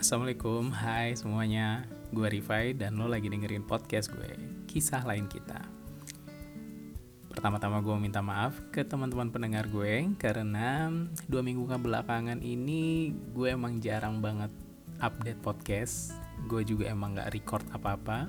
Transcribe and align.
Assalamualaikum, 0.00 0.72
hai 0.72 1.12
semuanya. 1.12 1.84
Gue 2.08 2.24
Rifai 2.32 2.72
dan 2.72 2.96
lo 2.96 3.04
lagi 3.04 3.28
dengerin 3.28 3.68
podcast 3.68 4.08
gue 4.08 4.32
Kisah 4.64 5.04
Lain 5.04 5.28
Kita. 5.28 5.60
Pertama-tama 7.28 7.84
gue 7.84 7.92
minta 8.00 8.24
maaf 8.24 8.56
ke 8.72 8.80
teman-teman 8.80 9.28
pendengar 9.28 9.68
gue 9.68 10.08
Karena 10.16 10.88
dua 11.28 11.44
minggu 11.44 11.68
ke 11.68 11.76
belakangan 11.76 12.40
ini 12.40 13.12
Gue 13.36 13.52
emang 13.52 13.76
jarang 13.84 14.24
banget 14.24 14.48
update 15.04 15.44
podcast. 15.44 16.16
Gue 16.48 16.64
juga 16.64 16.88
emang 16.88 17.20
gak 17.20 17.36
record 17.36 17.68
apa-apa 17.68 18.24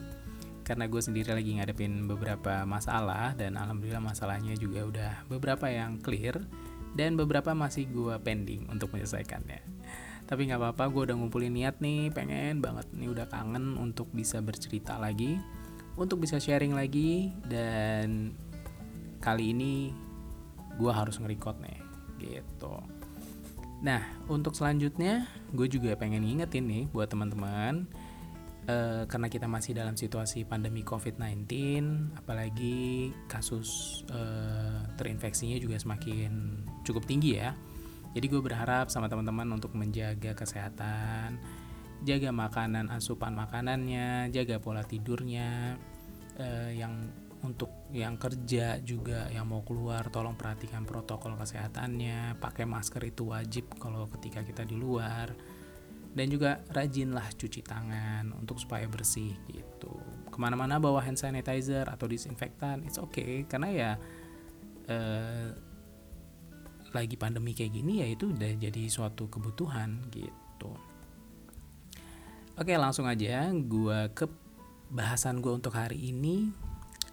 Karena 0.67 0.91
gue 0.91 0.99
sendiri 0.99 1.31
lagi 1.31 1.55
ngadepin 1.55 2.03
beberapa 2.03 2.67
masalah 2.67 3.31
Dan 3.31 3.55
alhamdulillah 3.55 4.03
masalahnya 4.03 4.59
juga 4.59 4.83
udah 4.91 5.13
beberapa 5.31 5.71
yang 5.71 6.03
clear 6.03 6.35
Dan 6.91 7.15
beberapa 7.15 7.55
masih 7.55 7.87
gue 7.87 8.19
pending 8.19 8.67
untuk 8.67 8.91
menyelesaikannya 8.91 9.80
tapi 10.31 10.47
nggak 10.47 10.63
apa-apa 10.63 10.87
gue 10.95 11.01
udah 11.11 11.15
ngumpulin 11.19 11.51
niat 11.51 11.83
nih 11.83 12.07
pengen 12.15 12.63
banget 12.63 12.87
nih 12.95 13.11
udah 13.11 13.27
kangen 13.27 13.75
untuk 13.75 14.07
bisa 14.15 14.39
bercerita 14.39 14.95
lagi 14.95 15.35
untuk 15.99 16.23
bisa 16.23 16.39
sharing 16.39 16.71
lagi 16.71 17.35
dan 17.51 18.31
kali 19.19 19.51
ini 19.51 19.91
gue 20.79 20.87
harus 20.87 21.19
nge-record 21.19 21.59
nih 21.59 21.79
gitu. 22.23 22.79
Nah 23.83 24.01
untuk 24.31 24.55
selanjutnya 24.55 25.27
gue 25.51 25.67
juga 25.67 25.99
pengen 25.99 26.23
ngingetin 26.23 26.63
nih 26.63 26.83
buat 26.95 27.11
teman-teman 27.11 27.91
uh, 28.71 29.03
karena 29.11 29.27
kita 29.27 29.51
masih 29.51 29.75
dalam 29.75 29.99
situasi 29.99 30.47
pandemi 30.47 30.79
COVID-19 30.87 31.43
apalagi 32.15 33.11
kasus 33.27 34.01
uh, 34.15 34.87
terinfeksinya 34.95 35.59
juga 35.59 35.75
semakin 35.75 36.63
cukup 36.87 37.03
tinggi 37.03 37.35
ya 37.35 37.51
jadi 38.11 38.25
gue 38.27 38.41
berharap 38.43 38.91
sama 38.91 39.07
teman-teman 39.07 39.47
untuk 39.55 39.71
menjaga 39.71 40.35
kesehatan, 40.35 41.39
jaga 42.03 42.29
makanan, 42.35 42.91
asupan 42.91 43.31
makanannya, 43.31 44.27
jaga 44.35 44.59
pola 44.59 44.83
tidurnya, 44.83 45.79
eh, 46.35 46.75
yang 46.75 47.07
untuk 47.41 47.89
yang 47.89 48.21
kerja 48.21 48.77
juga 48.85 49.25
yang 49.33 49.49
mau 49.49 49.65
keluar 49.65 50.13
tolong 50.13 50.37
perhatikan 50.37 50.85
protokol 50.85 51.33
kesehatannya, 51.39 52.37
pakai 52.37 52.69
masker 52.69 53.01
itu 53.07 53.33
wajib 53.33 53.65
kalau 53.81 54.05
ketika 54.19 54.45
kita 54.45 54.67
di 54.67 54.77
luar. 54.77 55.33
Dan 56.11 56.27
juga 56.27 56.59
rajinlah 56.67 57.23
cuci 57.39 57.63
tangan 57.63 58.35
untuk 58.35 58.59
supaya 58.59 58.83
bersih 58.83 59.31
gitu. 59.47 59.95
Ke 60.27 60.35
mana-mana 60.35 60.75
bawa 60.75 60.99
hand 60.99 61.15
sanitizer 61.15 61.87
atau 61.87 62.03
disinfektan, 62.03 62.83
it's 62.83 62.99
okay 62.99 63.47
karena 63.47 63.69
ya 63.71 63.91
eh, 64.91 65.70
lagi 66.91 67.15
pandemi 67.15 67.55
kayak 67.55 67.71
gini 67.71 68.03
ya 68.03 68.07
itu 68.11 68.31
udah 68.31 68.51
jadi 68.59 68.83
suatu 68.91 69.31
kebutuhan 69.31 70.11
gitu. 70.11 70.71
Oke 72.59 72.75
langsung 72.75 73.07
aja 73.07 73.47
gue 73.49 73.99
ke 74.11 74.27
bahasan 74.91 75.39
gue 75.39 75.49
untuk 75.55 75.71
hari 75.71 76.11
ini 76.11 76.51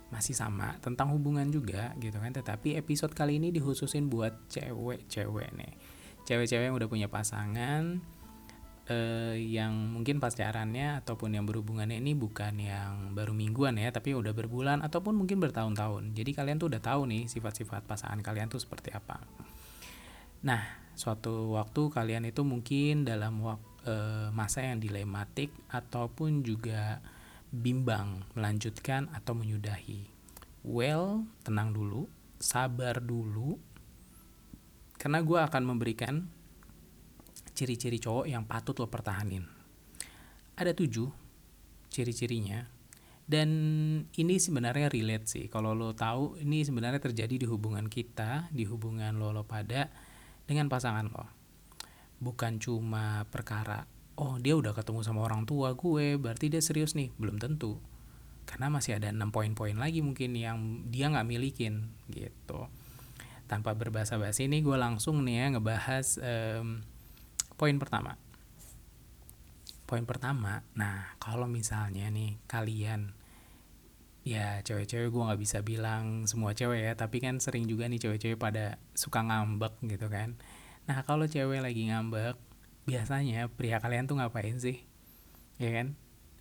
masih 0.08 0.32
sama 0.32 0.76
tentang 0.82 1.14
hubungan 1.14 1.46
juga 1.48 1.94
gitu 2.02 2.18
kan. 2.18 2.34
Tetapi 2.34 2.74
episode 2.74 3.14
kali 3.14 3.38
ini 3.38 3.54
dihususin 3.54 4.10
buat 4.10 4.50
cewek-cewek 4.50 5.50
nih. 5.54 5.72
Cewek-cewek 6.26 6.68
yang 6.68 6.76
udah 6.76 6.88
punya 6.90 7.08
pasangan 7.08 8.02
eh, 8.90 9.36
yang 9.40 9.72
mungkin 9.72 10.18
pacarannya 10.18 11.00
ataupun 11.00 11.38
yang 11.38 11.46
berhubungannya 11.46 12.02
ini 12.02 12.12
bukan 12.18 12.58
yang 12.58 13.14
baru 13.14 13.32
mingguan 13.32 13.78
ya 13.78 13.94
tapi 13.94 14.12
udah 14.12 14.34
berbulan 14.34 14.82
ataupun 14.82 15.14
mungkin 15.14 15.38
bertahun-tahun. 15.38 16.18
Jadi 16.18 16.30
kalian 16.34 16.58
tuh 16.58 16.68
udah 16.68 16.82
tahu 16.82 17.06
nih 17.08 17.30
sifat-sifat 17.30 17.86
pasangan 17.86 18.20
kalian 18.20 18.50
tuh 18.50 18.60
seperti 18.60 18.90
apa 18.90 19.22
Nah, 20.38 20.62
suatu 20.94 21.58
waktu 21.58 21.90
kalian 21.90 22.30
itu 22.30 22.46
mungkin 22.46 23.02
dalam 23.02 23.42
e, 23.82 23.94
masa 24.30 24.62
yang 24.62 24.78
dilematik 24.78 25.50
ataupun 25.66 26.46
juga 26.46 27.02
bimbang 27.50 28.22
melanjutkan 28.38 29.10
atau 29.10 29.34
menyudahi. 29.34 30.06
Well, 30.62 31.26
tenang 31.42 31.74
dulu, 31.74 32.06
sabar 32.38 33.02
dulu, 33.02 33.58
karena 34.98 35.22
gue 35.22 35.38
akan 35.38 35.62
memberikan 35.64 36.26
ciri-ciri 37.54 37.98
cowok 37.98 38.26
yang 38.30 38.46
patut 38.46 38.78
lo 38.78 38.86
pertahanin. 38.86 39.42
Ada 40.58 40.74
tujuh 40.74 41.10
ciri-cirinya, 41.90 42.66
dan 43.28 43.48
ini 44.08 44.34
sebenarnya 44.40 44.88
relate 44.88 45.26
sih. 45.26 45.44
Kalau 45.52 45.76
lo 45.76 45.92
tahu, 45.92 46.40
ini 46.40 46.62
sebenarnya 46.62 47.00
terjadi 47.02 47.36
di 47.42 47.46
hubungan 47.46 47.86
kita, 47.90 48.48
di 48.48 48.64
hubungan 48.64 49.20
lo 49.20 49.36
lo 49.36 49.44
pada 49.44 49.88
dengan 50.48 50.72
pasangan 50.72 51.12
lo. 51.12 51.28
Bukan 52.18 52.56
cuma 52.58 53.28
perkara, 53.28 53.84
oh 54.16 54.40
dia 54.40 54.56
udah 54.56 54.72
ketemu 54.72 55.04
sama 55.04 55.22
orang 55.22 55.44
tua 55.44 55.76
gue, 55.76 56.16
berarti 56.16 56.48
dia 56.48 56.64
serius 56.64 56.96
nih. 56.96 57.12
Belum 57.20 57.36
tentu. 57.36 57.76
Karena 58.48 58.72
masih 58.72 58.96
ada 58.96 59.12
enam 59.12 59.28
poin-poin 59.28 59.76
lagi 59.76 60.00
mungkin 60.00 60.32
yang 60.32 60.88
dia 60.88 61.12
nggak 61.12 61.28
milikin 61.28 61.92
gitu. 62.08 62.66
Tanpa 63.44 63.76
berbahasa 63.76 64.16
basi 64.16 64.48
ini 64.48 64.64
gue 64.64 64.74
langsung 64.80 65.20
nih 65.20 65.36
ya 65.36 65.46
ngebahas 65.52 66.06
um, 66.24 66.80
poin 67.60 67.76
pertama. 67.76 68.16
Poin 69.84 70.04
pertama, 70.04 70.64
nah 70.76 71.16
kalau 71.20 71.48
misalnya 71.48 72.08
nih 72.12 72.40
kalian 72.44 73.17
ya 74.26 74.60
cewek-cewek 74.66 75.08
gue 75.08 75.22
nggak 75.22 75.40
bisa 75.40 75.58
bilang 75.62 76.26
semua 76.26 76.52
cewek 76.52 76.80
ya 76.84 76.92
tapi 76.98 77.22
kan 77.22 77.38
sering 77.38 77.64
juga 77.70 77.86
nih 77.86 78.02
cewek-cewek 78.02 78.38
pada 78.38 78.76
suka 78.92 79.22
ngambek 79.24 79.78
gitu 79.86 80.10
kan. 80.10 80.36
Nah 80.90 81.04
kalau 81.04 81.24
cewek 81.28 81.60
lagi 81.62 81.88
ngambek 81.88 82.36
biasanya 82.88 83.52
pria 83.52 83.78
kalian 83.78 84.08
tuh 84.08 84.18
ngapain 84.18 84.56
sih? 84.58 84.82
Ya 85.60 85.70
kan? 85.74 85.94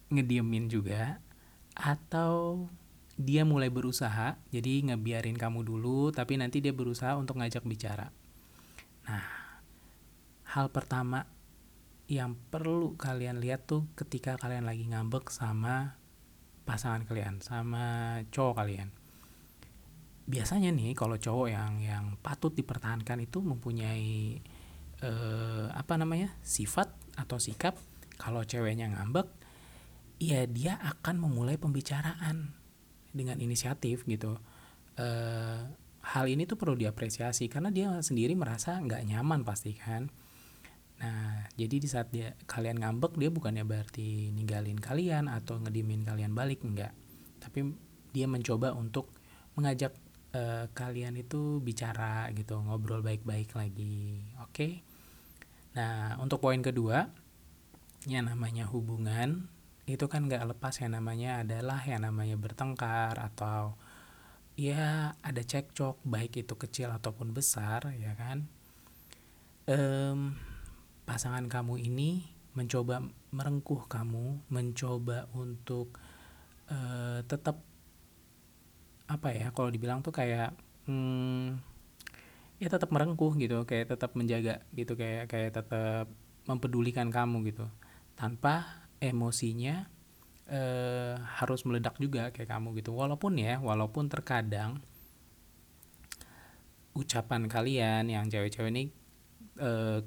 Ngediemin 0.07 0.71
juga 0.71 1.19
atau 1.77 2.65
dia 3.17 3.45
mulai 3.45 3.73
berusaha 3.73 4.37
jadi 4.53 4.93
ngebiarin 4.93 5.37
kamu 5.37 5.65
dulu 5.65 6.13
tapi 6.13 6.37
nanti 6.37 6.61
dia 6.61 6.73
berusaha 6.73 7.17
untuk 7.17 7.41
ngajak 7.41 7.65
bicara. 7.65 8.13
Nah 9.05 9.25
hal 10.47 10.71
pertama 10.71 11.27
yang 12.07 12.39
perlu 12.49 12.95
kalian 12.95 13.43
lihat 13.43 13.67
tuh 13.67 13.83
ketika 13.99 14.39
kalian 14.39 14.63
lagi 14.63 14.87
ngambek 14.87 15.27
sama 15.27 15.99
pasangan 16.67 17.07
kalian 17.07 17.39
sama 17.39 18.19
cowok 18.27 18.59
kalian. 18.59 18.91
Biasanya 20.27 20.75
nih 20.75 20.91
kalau 20.91 21.15
cowok 21.15 21.47
yang 21.47 21.79
yang 21.79 22.05
patut 22.19 22.51
dipertahankan 22.51 23.23
itu 23.23 23.39
mempunyai 23.39 24.43
eh, 24.99 25.65
apa 25.71 25.93
namanya 25.95 26.35
sifat 26.43 26.91
atau 27.15 27.39
sikap 27.39 27.79
kalau 28.19 28.43
ceweknya 28.43 28.91
ngambek 28.91 29.31
ya 30.19 30.43
dia 30.43 30.75
akan 30.83 31.23
memulai 31.23 31.55
pembicaraan 31.55 32.51
dengan 33.15 33.39
inisiatif 33.39 34.03
gitu. 34.03 34.35
Eh, 34.99 35.59
hal 36.07 36.25
ini 36.27 36.43
tuh 36.43 36.59
perlu 36.59 36.75
diapresiasi 36.75 37.47
karena 37.47 37.71
dia 37.71 38.03
sendiri 38.03 38.35
merasa 38.35 38.75
nggak 38.83 39.07
nyaman 39.07 39.47
pasti 39.47 39.75
kan 39.75 40.11
Nah, 40.97 41.45
jadi 41.53 41.77
di 41.77 41.85
saat 41.85 42.09
dia 42.09 42.33
kalian 42.49 42.81
ngambek 42.81 43.21
dia 43.21 43.29
bukannya 43.29 43.61
berarti 43.61 44.33
ninggalin 44.33 44.81
kalian 44.81 45.29
atau 45.29 45.61
ngedimin 45.61 46.05
kalian 46.05 46.33
balik 46.33 46.65
enggak. 46.65 46.93
Tapi 47.41 47.69
dia 48.13 48.25
mencoba 48.25 48.73
untuk 48.73 49.13
mengajak 49.53 49.93
uh, 50.33 50.65
kalian 50.73 51.17
itu 51.21 51.61
bicara 51.61 52.29
gitu, 52.33 52.57
ngobrol 52.57 53.05
baik-baik 53.05 53.53
lagi. 53.53 54.25
Oke. 54.41 54.53
Okay? 54.53 54.71
Nah, 55.77 56.17
untuk 56.17 56.41
poin 56.41 56.57
kedua 56.65 57.05
yang 58.09 58.25
namanya 58.25 58.65
hubungan 58.65 59.45
itu 59.87 60.05
kan 60.11 60.27
nggak 60.27 60.43
lepas 60.51 60.83
yang 60.83 60.99
namanya 60.99 61.45
adalah 61.45 61.79
yang 61.87 62.03
namanya 62.03 62.35
bertengkar 62.35 63.15
atau 63.15 63.79
ya 64.57 65.15
ada 65.23 65.41
cekcok 65.45 66.01
baik 66.03 66.43
itu 66.43 66.57
kecil 66.59 66.91
ataupun 66.91 67.31
besar 67.31 67.93
ya 67.95 68.17
kan 68.19 68.49
um, 69.69 70.35
pasangan 71.07 71.47
kamu 71.47 71.79
ini 71.87 72.27
mencoba 72.51 72.99
merengkuh 73.31 73.87
kamu, 73.87 74.43
mencoba 74.51 75.31
untuk 75.31 75.95
uh, 76.67 77.23
tetap 77.23 77.63
apa 79.07 79.31
ya 79.31 79.55
kalau 79.55 79.71
dibilang 79.71 80.03
tuh 80.03 80.11
kayak 80.11 80.51
hmm, 80.83 81.63
ya 82.59 82.67
tetap 82.67 82.91
merengkuh 82.91 83.39
gitu, 83.39 83.63
kayak 83.63 83.95
tetap 83.95 84.19
menjaga 84.19 84.67
gitu, 84.75 84.99
kayak 84.99 85.31
kayak 85.31 85.55
tetap 85.55 86.11
mempedulikan 86.43 87.07
kamu 87.07 87.55
gitu, 87.55 87.71
tanpa 88.19 88.83
emosinya 88.99 89.87
uh, 90.51 91.15
harus 91.39 91.63
meledak 91.63 91.95
juga 92.03 92.35
kayak 92.35 92.51
kamu 92.51 92.83
gitu. 92.83 92.91
Walaupun 92.91 93.39
ya, 93.39 93.63
walaupun 93.63 94.11
terkadang 94.11 94.83
ucapan 96.97 97.45
kalian 97.47 98.09
yang 98.09 98.25
cewek-cewek 98.27 98.73
ini 98.73 98.83
uh, 99.61 100.01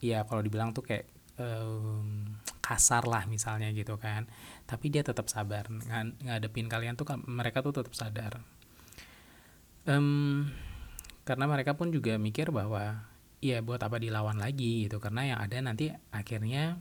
ya 0.00 0.26
kalau 0.26 0.40
dibilang 0.42 0.74
tuh 0.74 0.86
kayak 0.86 1.06
um, 1.38 2.38
kasar 2.64 3.04
lah 3.04 3.26
misalnya 3.28 3.70
gitu 3.74 3.98
kan. 4.00 4.26
Tapi 4.64 4.88
dia 4.88 5.04
tetap 5.04 5.28
sabar 5.28 5.68
ng 5.68 6.24
ngadepin 6.24 6.70
kalian 6.70 6.96
tuh 6.96 7.06
mereka 7.28 7.60
tuh 7.60 7.76
tetap 7.82 7.92
sadar. 7.92 8.40
Um, 9.84 10.48
karena 11.28 11.44
mereka 11.44 11.76
pun 11.76 11.92
juga 11.92 12.16
mikir 12.16 12.48
bahwa 12.48 13.04
ya 13.44 13.60
buat 13.60 13.80
apa 13.84 14.00
dilawan 14.00 14.40
lagi 14.40 14.88
gitu. 14.88 14.96
Karena 15.02 15.36
yang 15.36 15.38
ada 15.44 15.60
nanti 15.60 15.92
akhirnya 16.08 16.80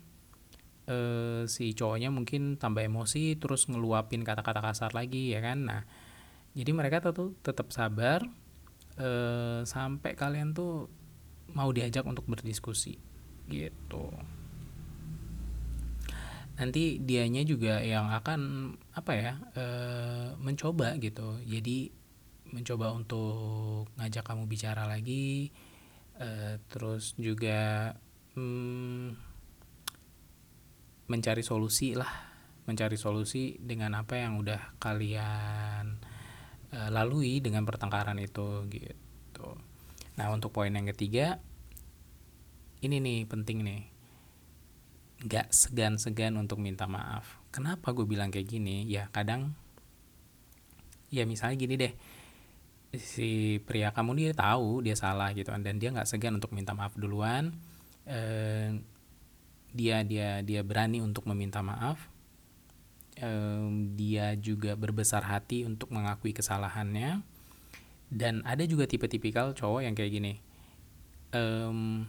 uh, 0.87 1.43
si 1.49 1.75
cowoknya 1.75 2.09
mungkin 2.13 2.55
tambah 2.55 2.83
emosi 2.83 3.35
terus 3.39 3.67
ngeluapin 3.67 4.23
kata-kata 4.23 4.63
kasar 4.63 4.91
lagi 4.95 5.35
ya 5.35 5.43
kan? 5.43 5.67
Nah 5.67 5.81
jadi 6.53 6.71
mereka 6.71 7.01
tuh 7.01 7.33
tetap 7.41 7.73
sabar 7.73 8.23
uh, 9.01 9.65
sampai 9.65 10.13
kalian 10.13 10.53
tuh 10.53 10.87
mau 11.51 11.69
diajak 11.75 12.07
untuk 12.07 12.25
berdiskusi 12.25 12.95
gitu. 13.51 14.07
Nanti 16.53 17.01
dianya 17.01 17.41
juga 17.43 17.81
yang 17.81 18.13
akan 18.13 18.71
apa 18.93 19.11
ya 19.17 19.33
e, 19.57 19.65
mencoba 20.37 20.95
gitu. 21.01 21.41
Jadi 21.43 21.89
mencoba 22.53 22.93
untuk 22.93 23.89
ngajak 23.97 24.23
kamu 24.23 24.45
bicara 24.45 24.85
lagi 24.85 25.49
e, 26.15 26.29
terus 26.69 27.17
juga 27.17 27.91
hmm, 28.37 29.17
mencari 31.09 31.41
solusi 31.41 31.97
lah. 31.97 32.31
Mencari 32.63 32.95
solusi 32.95 33.59
dengan 33.59 33.99
apa 33.99 34.21
yang 34.21 34.39
udah 34.39 34.77
kalian 34.77 35.99
e, 36.69 36.79
lalui 36.93 37.41
dengan 37.41 37.65
pertengkaran 37.65 38.21
itu 38.21 38.69
gitu 38.69 39.72
nah 40.13 40.29
untuk 40.29 40.53
poin 40.53 40.69
yang 40.69 40.85
ketiga 40.89 41.41
ini 42.83 42.99
nih 42.99 43.25
penting 43.25 43.63
nih 43.63 43.81
gak 45.23 45.55
segan-segan 45.55 46.35
untuk 46.35 46.59
minta 46.59 46.83
maaf. 46.83 47.39
Kenapa 47.47 47.95
gue 47.95 48.03
bilang 48.03 48.27
kayak 48.27 48.43
gini? 48.43 48.83
Ya 48.91 49.07
kadang, 49.07 49.55
ya 51.07 51.23
misalnya 51.23 51.55
gini 51.55 51.79
deh, 51.79 51.93
si 52.97 53.61
pria 53.63 53.95
kamu 53.95 54.19
dia 54.19 54.31
tahu 54.35 54.83
dia 54.83 54.99
salah 54.99 55.31
gitu 55.31 55.53
kan, 55.53 55.63
dan 55.63 55.79
dia 55.79 55.95
nggak 55.95 56.09
segan 56.09 56.35
untuk 56.35 56.51
minta 56.51 56.75
maaf 56.75 56.97
duluan. 56.99 57.55
Eh, 58.03 58.83
dia 59.71 60.03
dia 60.03 60.43
dia 60.43 60.61
berani 60.65 60.99
untuk 60.99 61.23
meminta 61.29 61.63
maaf. 61.63 62.03
Eh, 63.15 63.63
dia 63.95 64.35
juga 64.35 64.75
berbesar 64.75 65.23
hati 65.23 65.63
untuk 65.63 65.93
mengakui 65.93 66.35
kesalahannya. 66.35 67.23
Dan 68.13 68.45
ada 68.45 68.61
juga 68.69 68.85
tipe 68.85 69.09
tipikal 69.09 69.57
cowok 69.57 69.89
yang 69.89 69.97
kayak 69.97 70.11
gini. 70.13 70.33
Um, 71.33 72.05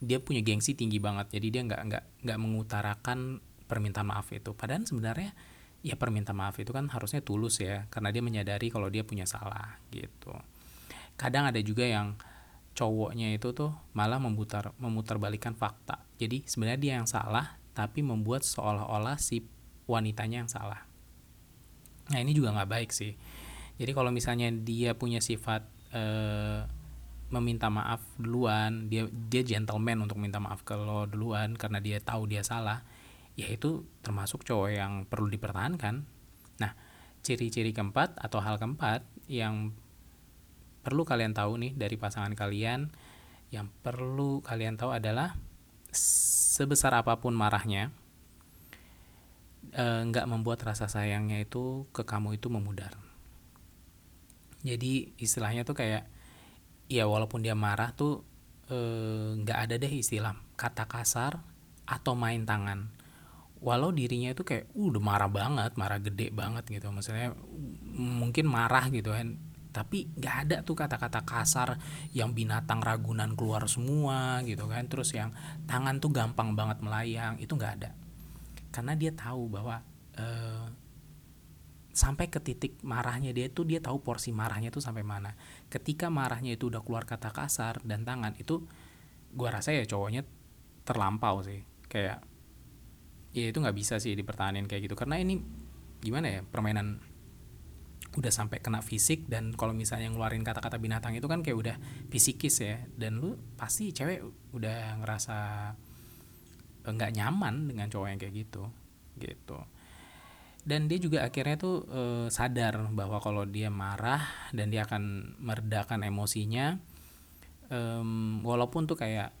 dia 0.00 0.16
punya 0.24 0.40
gengsi 0.40 0.72
tinggi 0.72 0.96
banget. 0.96 1.36
Jadi 1.36 1.46
dia 1.52 1.62
nggak 1.68 1.80
nggak 1.84 2.04
nggak 2.24 2.38
mengutarakan 2.40 3.44
permintaan 3.68 4.08
maaf 4.08 4.32
itu. 4.32 4.56
Padahal 4.56 4.88
sebenarnya 4.88 5.36
ya 5.84 6.00
permintaan 6.00 6.32
maaf 6.32 6.56
itu 6.56 6.72
kan 6.72 6.88
harusnya 6.88 7.20
tulus 7.20 7.60
ya. 7.60 7.84
Karena 7.92 8.08
dia 8.08 8.24
menyadari 8.24 8.72
kalau 8.72 8.88
dia 8.88 9.04
punya 9.04 9.28
salah 9.28 9.76
gitu. 9.92 10.32
Kadang 11.20 11.52
ada 11.52 11.60
juga 11.60 11.84
yang 11.84 12.16
cowoknya 12.72 13.36
itu 13.36 13.52
tuh 13.52 13.76
malah 13.92 14.16
memutar 14.16 14.72
memutarbalikkan 14.80 15.52
fakta. 15.52 16.00
Jadi 16.16 16.48
sebenarnya 16.48 16.80
dia 16.80 16.92
yang 16.96 17.08
salah 17.08 17.60
tapi 17.76 18.00
membuat 18.00 18.48
seolah-olah 18.48 19.20
si 19.20 19.44
wanitanya 19.84 20.40
yang 20.40 20.48
salah. 20.48 20.88
Nah 22.08 22.18
ini 22.18 22.32
juga 22.32 22.56
nggak 22.56 22.70
baik 22.72 22.90
sih 22.96 23.12
jadi 23.80 23.92
kalau 23.96 24.12
misalnya 24.12 24.52
dia 24.52 24.92
punya 24.96 25.20
sifat 25.22 25.64
eh, 25.92 26.64
meminta 27.32 27.72
maaf 27.72 28.04
duluan 28.20 28.92
dia 28.92 29.08
dia 29.08 29.40
gentleman 29.40 30.04
untuk 30.04 30.20
minta 30.20 30.36
maaf 30.36 30.60
ke 30.68 30.76
lo 30.76 31.08
duluan 31.08 31.56
karena 31.56 31.80
dia 31.80 31.96
tahu 31.96 32.28
dia 32.28 32.44
salah 32.44 32.84
ya 33.32 33.48
itu 33.48 33.88
termasuk 34.04 34.44
cowok 34.44 34.70
yang 34.76 34.92
perlu 35.08 35.32
dipertahankan. 35.32 36.04
Nah 36.60 36.72
ciri-ciri 37.24 37.72
keempat 37.72 38.20
atau 38.20 38.44
hal 38.44 38.60
keempat 38.60 39.06
yang 39.32 39.72
perlu 40.84 41.06
kalian 41.06 41.32
tahu 41.32 41.56
nih 41.56 41.72
dari 41.72 41.96
pasangan 41.96 42.34
kalian 42.34 42.92
yang 43.54 43.70
perlu 43.80 44.42
kalian 44.44 44.76
tahu 44.76 44.92
adalah 44.92 45.38
sebesar 45.94 46.92
apa 46.98 47.22
pun 47.22 47.32
marahnya 47.32 47.94
eh, 49.72 50.00
nggak 50.08 50.26
e, 50.26 50.28
membuat 50.28 50.66
rasa 50.66 50.90
sayangnya 50.90 51.38
itu 51.38 51.86
ke 51.94 52.02
kamu 52.02 52.40
itu 52.40 52.50
memudar 52.50 52.96
jadi 54.62 55.10
istilahnya 55.18 55.66
tuh 55.66 55.74
kayak 55.74 56.06
ya 56.86 57.04
walaupun 57.10 57.42
dia 57.42 57.58
marah 57.58 57.90
tuh 57.94 58.22
eh, 58.70 59.34
nggak 59.42 59.58
e, 59.58 59.62
ada 59.66 59.74
deh 59.78 59.92
istilah 59.92 60.38
kata 60.54 60.86
kasar 60.86 61.42
atau 61.86 62.14
main 62.14 62.46
tangan. 62.46 62.88
Walau 63.62 63.94
dirinya 63.94 64.34
itu 64.34 64.42
kayak 64.42 64.74
uh, 64.74 64.90
udah 64.90 65.02
marah 65.02 65.30
banget 65.30 65.78
marah 65.78 66.02
gede 66.02 66.34
banget 66.34 66.66
gitu. 66.66 66.90
Maksudnya 66.90 67.34
mungkin 67.94 68.46
marah 68.50 68.90
gitu 68.90 69.14
kan. 69.14 69.38
Tapi 69.72 70.10
nggak 70.18 70.36
ada 70.46 70.56
tuh 70.66 70.76
kata-kata 70.76 71.22
kasar 71.22 71.78
yang 72.12 72.34
binatang 72.34 72.82
ragunan 72.82 73.38
keluar 73.38 73.66
semua 73.70 74.42
gitu 74.42 74.66
kan. 74.66 74.86
Terus 74.90 75.14
yang 75.14 75.30
tangan 75.70 76.02
tuh 76.02 76.10
gampang 76.10 76.58
banget 76.58 76.82
melayang 76.82 77.38
itu 77.38 77.54
nggak 77.54 77.74
ada. 77.82 77.90
Karena 78.74 78.98
dia 78.98 79.14
tahu 79.14 79.46
bahwa 79.46 79.78
eh, 80.18 80.66
sampai 81.92 82.32
ke 82.32 82.40
titik 82.40 82.80
marahnya 82.80 83.36
dia 83.36 83.52
itu 83.52 83.68
dia 83.68 83.78
tahu 83.78 84.00
porsi 84.00 84.32
marahnya 84.32 84.72
itu 84.72 84.80
sampai 84.80 85.04
mana. 85.04 85.36
Ketika 85.68 86.08
marahnya 86.08 86.56
itu 86.56 86.72
udah 86.72 86.80
keluar 86.80 87.04
kata 87.04 87.28
kasar 87.30 87.84
dan 87.84 88.08
tangan 88.08 88.32
itu 88.40 88.64
gua 89.36 89.60
rasa 89.60 89.76
ya 89.76 89.84
cowoknya 89.84 90.24
terlampau 90.88 91.44
sih. 91.44 91.60
Kayak 91.86 92.24
ya 93.36 93.48
itu 93.52 93.58
nggak 93.60 93.76
bisa 93.76 94.00
sih 94.00 94.16
dipertahankan 94.16 94.64
kayak 94.64 94.88
gitu. 94.88 94.96
Karena 94.96 95.20
ini 95.20 95.36
gimana 96.00 96.26
ya 96.32 96.40
permainan 96.42 96.98
udah 98.12 98.32
sampai 98.32 98.60
kena 98.60 98.84
fisik 98.84 99.24
dan 99.24 99.56
kalau 99.56 99.72
misalnya 99.72 100.12
ngeluarin 100.12 100.44
kata-kata 100.44 100.76
binatang 100.76 101.16
itu 101.16 101.24
kan 101.28 101.44
kayak 101.44 101.56
udah 101.60 101.76
fisikis 102.08 102.56
ya. 102.64 102.80
Dan 102.96 103.20
lu 103.20 103.36
pasti 103.60 103.92
cewek 103.92 104.24
udah 104.56 104.96
ngerasa 105.04 105.36
nggak 106.88 107.12
nyaman 107.20 107.68
dengan 107.68 107.92
cowok 107.92 108.08
yang 108.08 108.20
kayak 108.20 108.34
gitu. 108.48 108.64
Gitu 109.20 109.81
dan 110.62 110.86
dia 110.86 110.98
juga 111.02 111.26
akhirnya 111.26 111.58
tuh 111.58 111.82
e, 111.90 112.02
sadar 112.30 112.86
bahwa 112.94 113.18
kalau 113.18 113.42
dia 113.42 113.66
marah 113.66 114.22
dan 114.54 114.70
dia 114.70 114.86
akan 114.86 115.34
meredakan 115.42 116.06
emosinya 116.06 116.78
e, 117.66 117.78
walaupun 118.46 118.86
tuh 118.86 118.94
kayak 118.94 119.34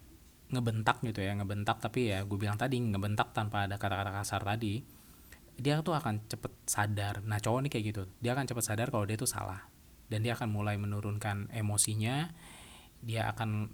ngebentak 0.52 1.00
gitu 1.00 1.22
ya 1.22 1.32
ngebentak 1.38 1.78
tapi 1.78 2.12
ya 2.12 2.26
gue 2.26 2.36
bilang 2.36 2.58
tadi 2.58 2.76
ngebentak 2.76 3.32
tanpa 3.32 3.70
ada 3.70 3.78
kata-kata 3.78 4.12
kasar 4.12 4.42
tadi 4.42 4.82
dia 5.56 5.78
tuh 5.84 5.94
akan 5.94 6.26
cepet 6.26 6.52
sadar. 6.64 7.22
Nah 7.22 7.38
cowok 7.38 7.68
nih 7.68 7.70
kayak 7.70 7.84
gitu 7.92 8.02
dia 8.18 8.34
akan 8.34 8.44
cepet 8.48 8.64
sadar 8.64 8.88
kalau 8.90 9.06
dia 9.06 9.16
tuh 9.16 9.30
salah. 9.30 9.62
Dan 10.10 10.20
dia 10.26 10.36
akan 10.36 10.52
mulai 10.52 10.76
menurunkan 10.76 11.48
emosinya 11.54 12.28
dia 13.00 13.32
akan 13.32 13.72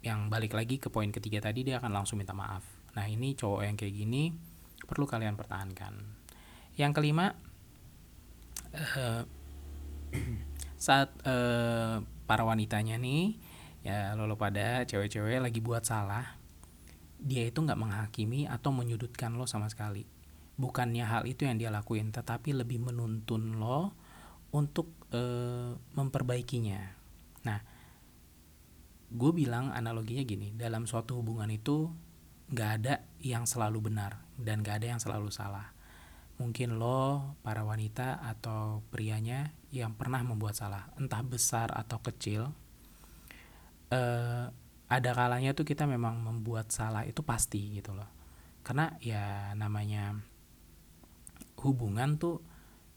yang 0.00 0.30
balik 0.32 0.54
lagi 0.54 0.80
ke 0.80 0.88
poin 0.88 1.10
ketiga 1.10 1.42
tadi 1.50 1.66
dia 1.66 1.82
akan 1.82 1.90
langsung 1.90 2.20
minta 2.20 2.36
maaf. 2.36 2.62
Nah 2.94 3.08
ini 3.08 3.34
cowok 3.34 3.60
yang 3.64 3.74
kayak 3.74 3.94
gini 3.94 4.30
perlu 4.86 5.08
kalian 5.08 5.34
pertahankan 5.34 6.19
yang 6.80 6.96
kelima 6.96 7.36
uh, 8.72 9.22
saat 10.80 11.12
uh, 11.28 12.00
para 12.24 12.42
wanitanya 12.48 12.96
nih 12.96 13.36
ya 13.84 14.16
lo 14.16 14.36
pada 14.40 14.88
cewek-cewek 14.88 15.44
lagi 15.44 15.60
buat 15.60 15.84
salah 15.84 16.40
dia 17.20 17.44
itu 17.44 17.60
nggak 17.60 17.76
menghakimi 17.76 18.48
atau 18.48 18.72
menyudutkan 18.72 19.36
lo 19.36 19.44
sama 19.44 19.68
sekali. 19.68 20.08
Bukannya 20.56 21.04
hal 21.04 21.28
itu 21.28 21.44
yang 21.44 21.60
dia 21.60 21.68
lakuin 21.68 22.12
tetapi 22.12 22.56
lebih 22.56 22.80
menuntun 22.80 23.60
lo 23.60 23.92
untuk 24.56 24.96
uh, 25.12 25.76
memperbaikinya. 25.76 26.80
Nah 27.44 27.60
gue 29.10 29.30
bilang 29.36 29.68
analoginya 29.74 30.24
gini 30.24 30.56
dalam 30.56 30.88
suatu 30.88 31.20
hubungan 31.20 31.50
itu 31.52 31.92
nggak 32.50 32.70
ada 32.80 33.04
yang 33.20 33.44
selalu 33.44 33.92
benar 33.92 34.24
dan 34.40 34.64
nggak 34.64 34.80
ada 34.80 34.86
yang 34.96 35.00
selalu 35.02 35.28
salah 35.28 35.76
mungkin 36.40 36.80
lo 36.80 37.36
para 37.44 37.60
wanita 37.68 38.24
atau 38.24 38.80
prianya 38.88 39.52
yang 39.68 39.92
pernah 39.92 40.24
membuat 40.24 40.56
salah 40.56 40.88
entah 40.96 41.20
besar 41.20 41.68
atau 41.76 42.00
kecil 42.00 42.48
eh, 43.92 44.48
ada 44.90 45.10
kalanya 45.14 45.54
tuh 45.54 45.62
kita 45.62 45.86
memang 45.86 46.18
membuat 46.18 46.74
salah 46.74 47.06
itu 47.06 47.22
pasti 47.22 47.78
gitu 47.78 47.94
loh. 47.94 48.10
Karena 48.66 48.90
ya 48.98 49.54
namanya 49.54 50.18
hubungan 51.62 52.18
tuh 52.18 52.42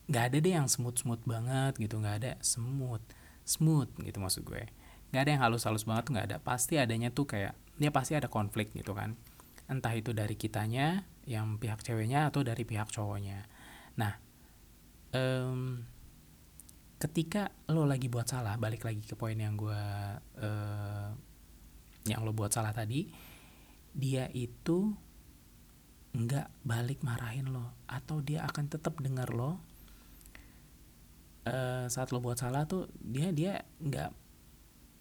nggak 0.10 0.24
ada 0.34 0.38
deh 0.42 0.54
yang 0.58 0.68
smooth 0.68 0.98
smooth 0.98 1.24
banget 1.24 1.80
gitu 1.80 2.02
nggak 2.02 2.16
ada 2.24 2.32
smooth 2.42 3.04
smooth 3.46 3.92
gitu 4.02 4.18
maksud 4.18 4.42
gue. 4.42 4.66
Nggak 5.14 5.22
ada 5.22 5.30
yang 5.38 5.42
halus 5.46 5.70
halus 5.70 5.86
banget 5.86 6.10
nggak 6.10 6.26
ada. 6.34 6.38
Pasti 6.42 6.82
adanya 6.82 7.14
tuh 7.14 7.30
kayak 7.30 7.54
dia 7.78 7.94
pasti 7.94 8.18
ada 8.18 8.26
konflik 8.26 8.74
gitu 8.74 8.98
kan. 8.98 9.14
Entah 9.70 9.94
itu 9.94 10.18
dari 10.18 10.34
kitanya 10.34 11.06
yang 11.24 11.56
pihak 11.60 11.80
ceweknya 11.84 12.28
atau 12.28 12.44
dari 12.44 12.64
pihak 12.68 12.92
cowoknya. 12.92 13.48
Nah 14.00 14.14
um, 15.16 15.80
ketika 17.00 17.52
lo 17.68 17.84
lagi 17.84 18.08
buat 18.08 18.28
salah 18.28 18.56
balik 18.56 18.88
lagi 18.88 19.04
ke 19.04 19.16
poin 19.20 19.36
yang 19.36 19.60
gue 19.60 19.84
uh, 20.40 21.10
yang 22.08 22.22
lo 22.24 22.32
buat 22.32 22.52
salah 22.52 22.72
tadi 22.72 23.08
dia 23.92 24.28
itu 24.32 24.96
nggak 26.14 26.64
balik 26.64 27.04
marahin 27.04 27.52
lo 27.52 27.74
atau 27.90 28.22
dia 28.24 28.46
akan 28.48 28.66
tetap 28.72 29.00
dengar 29.04 29.34
lo 29.36 29.60
uh, 31.48 31.86
saat 31.92 32.16
lo 32.16 32.24
buat 32.24 32.40
salah 32.40 32.64
tuh 32.70 32.88
dia 33.00 33.32
dia 33.36 33.64
nggak 33.80 34.12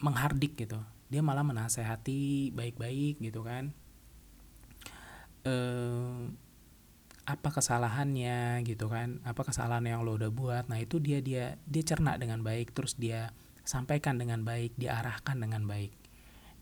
menghardik 0.03 0.59
gitu. 0.59 0.79
Dia 1.07 1.21
malah 1.21 1.45
menasehati 1.45 2.51
baik-baik 2.51 3.21
gitu 3.21 3.45
kan 3.45 3.71
eh, 5.43 6.23
apa 7.23 7.55
kesalahannya 7.55 8.67
gitu 8.67 8.91
kan 8.91 9.23
apa 9.23 9.47
kesalahan 9.47 9.87
yang 9.87 10.03
lo 10.03 10.19
udah 10.19 10.31
buat. 10.31 10.67
Nah 10.67 10.79
itu 10.83 10.99
dia 10.99 11.23
dia 11.23 11.55
dia 11.63 11.83
cerna 11.83 12.19
dengan 12.19 12.43
baik 12.43 12.75
terus 12.75 12.99
dia 12.99 13.31
sampaikan 13.63 14.19
dengan 14.19 14.43
baik 14.43 14.75
diarahkan 14.75 15.39
dengan 15.39 15.63
baik. 15.63 15.91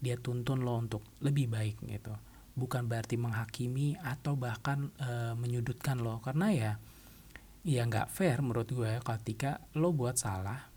Dia 0.01 0.21
tuntun 0.21 0.61
lo 0.61 0.77
untuk 0.77 1.01
lebih 1.21 1.49
baik 1.49 1.81
gitu. 1.89 2.13
Bukan 2.53 2.85
berarti 2.85 3.17
menghakimi 3.17 3.97
atau 4.05 4.37
bahkan 4.37 4.93
e, 5.01 5.33
menyudutkan 5.33 5.97
lo. 5.97 6.21
Karena 6.21 6.53
ya 6.53 6.71
ya 7.65 7.81
nggak 7.85 8.13
fair 8.13 8.41
menurut 8.45 8.69
gue 8.69 9.01
ketika 9.01 9.61
lo 9.77 9.93
buat 9.93 10.17
salah 10.17 10.69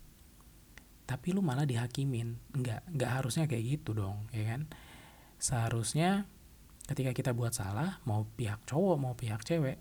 tapi 1.05 1.29
lo 1.29 1.45
malah 1.45 1.69
dihakimin. 1.69 2.41
Nggak 2.57 2.89
nggak 2.89 3.11
harusnya 3.21 3.45
kayak 3.45 3.65
gitu 3.77 3.93
dong 3.93 4.25
ya 4.33 4.49
kan? 4.49 4.65
Seharusnya 5.37 6.25
ketika 6.85 7.11
kita 7.11 7.31
buat 7.33 7.53
salah 7.53 7.97
mau 8.05 8.25
pihak 8.37 8.65
cowok 8.69 8.97
mau 9.01 9.13
pihak 9.17 9.41
cewek 9.41 9.77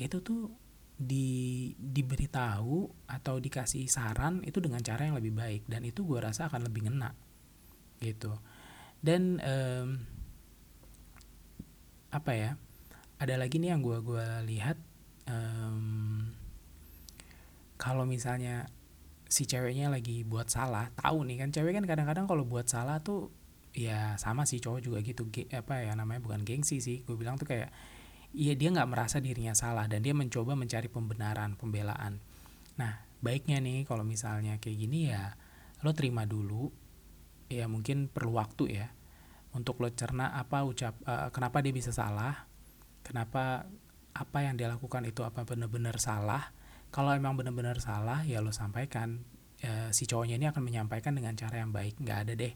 itu 0.00 0.20
tuh 0.20 0.52
di 1.00 1.72
diberitahu 1.80 3.08
atau 3.08 3.40
dikasih 3.40 3.88
saran 3.88 4.44
itu 4.44 4.60
dengan 4.60 4.84
cara 4.84 5.08
yang 5.08 5.16
lebih 5.16 5.32
baik. 5.32 5.62
Dan 5.64 5.88
itu 5.88 6.04
gue 6.04 6.20
rasa 6.20 6.52
akan 6.52 6.68
lebih 6.68 6.92
ngena 6.92 7.16
gitu. 8.04 8.36
Dan 9.00 9.40
um, 9.40 9.88
apa 12.12 12.32
ya 12.36 12.50
ada 13.16 13.34
lagi 13.40 13.56
nih 13.56 13.72
yang 13.72 13.80
gue 13.80 13.96
gua 14.04 14.44
lihat 14.44 14.76
um, 15.24 16.28
kalau 17.80 18.04
misalnya 18.04 18.68
si 19.30 19.46
ceweknya 19.46 19.88
lagi 19.88 20.26
buat 20.26 20.50
salah 20.52 20.90
tahu 20.98 21.22
nih 21.22 21.46
kan 21.46 21.48
cewek 21.54 21.72
kan 21.80 21.86
kadang-kadang 21.86 22.26
kalau 22.26 22.42
buat 22.44 22.66
salah 22.66 22.98
tuh 23.00 23.30
ya 23.74 24.18
sama 24.18 24.46
sih 24.46 24.58
cowok 24.58 24.80
juga 24.82 24.98
gitu. 25.02 25.30
Ge 25.30 25.46
apa 25.50 25.82
ya 25.82 25.94
namanya 25.94 26.20
bukan 26.22 26.42
gengsi 26.42 26.82
sih. 26.82 27.02
Gue 27.06 27.16
bilang 27.18 27.38
tuh 27.38 27.46
kayak 27.48 27.70
iya 28.34 28.54
dia 28.54 28.70
nggak 28.70 28.88
merasa 28.90 29.18
dirinya 29.18 29.54
salah 29.54 29.90
dan 29.90 30.02
dia 30.02 30.14
mencoba 30.14 30.54
mencari 30.54 30.86
pembenaran 30.90 31.58
pembelaan. 31.58 32.22
Nah 32.78 32.92
baiknya 33.20 33.60
nih 33.60 33.84
kalau 33.84 34.02
misalnya 34.06 34.56
kayak 34.62 34.76
gini 34.78 35.12
ya 35.12 35.34
lo 35.84 35.92
terima 35.92 36.24
dulu 36.24 36.70
ya 37.50 37.66
mungkin 37.66 38.08
perlu 38.08 38.36
waktu 38.38 38.64
ya 38.80 38.88
untuk 39.52 39.82
lo 39.82 39.90
cerna 39.90 40.30
apa 40.36 40.62
ucap 40.62 40.94
uh, 41.04 41.28
kenapa 41.34 41.58
dia 41.58 41.74
bisa 41.74 41.90
salah 41.90 42.46
kenapa 43.02 43.66
apa 44.14 44.38
yang 44.42 44.54
dia 44.58 44.70
lakukan 44.70 45.06
itu 45.06 45.22
apa 45.22 45.46
benar-benar 45.46 45.96
salah. 46.02 46.52
Kalau 46.90 47.14
emang 47.14 47.38
benar-benar 47.38 47.78
salah 47.78 48.26
ya 48.26 48.42
lo 48.42 48.50
sampaikan. 48.50 49.22
Uh, 49.60 49.92
si 49.92 50.08
cowoknya 50.08 50.40
ini 50.40 50.48
akan 50.48 50.64
menyampaikan 50.64 51.12
dengan 51.12 51.36
cara 51.36 51.60
yang 51.60 51.70
baik. 51.70 52.00
Nggak 52.00 52.18
ada 52.26 52.32
deh 52.32 52.52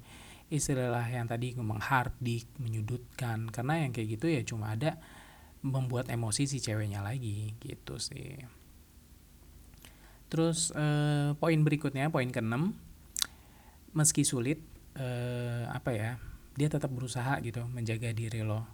istilah 0.53 1.07
yang 1.09 1.29
tadi 1.29 1.57
menghardik 1.57 2.49
menyudutkan. 2.61 3.49
Karena 3.49 3.85
yang 3.85 3.93
kayak 3.93 4.09
gitu 4.19 4.27
ya 4.29 4.43
cuma 4.45 4.73
ada 4.77 5.01
membuat 5.65 6.13
emosi 6.13 6.45
si 6.45 6.61
ceweknya 6.61 7.01
lagi 7.01 7.57
gitu 7.61 7.97
sih. 7.97 8.37
Terus 10.29 10.75
uh, 10.77 11.33
poin 11.41 11.61
berikutnya 11.65 12.13
poin 12.13 12.29
keenam. 12.29 12.77
Meski 13.95 14.27
sulit 14.27 14.59
uh, 14.99 15.71
apa 15.71 15.95
ya 15.95 16.11
dia 16.59 16.67
tetap 16.67 16.91
berusaha 16.91 17.39
gitu 17.41 17.65
menjaga 17.71 18.13
diri 18.13 18.45
lo. 18.45 18.69